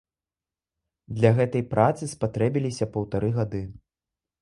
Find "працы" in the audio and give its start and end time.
1.75-2.03